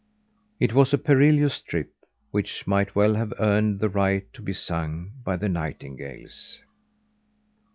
It 0.59 0.73
was 0.73 0.95
a 0.95 0.97
perilous 0.97 1.61
trip, 1.61 1.91
which 2.31 2.65
might 2.65 2.95
well 2.95 3.13
have 3.13 3.35
earned 3.37 3.79
the 3.79 3.87
right 3.87 4.25
to 4.33 4.41
be 4.41 4.51
sung 4.51 5.11
by 5.23 5.37
the 5.37 5.47
nightingales. 5.47 6.59